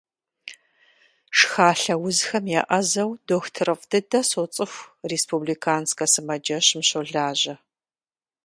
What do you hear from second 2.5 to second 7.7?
еӏэзэу дохутырыфӏ дыдэ соцӏыху, республиканскэ сымаджэщым щолажьэ.